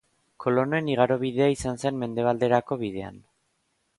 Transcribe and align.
Kolonoen 0.45 0.87
igarobidea 0.93 1.51
izan 1.57 1.77
zen 1.83 2.01
mendebalerako 2.05 2.79
bidean. 2.85 3.21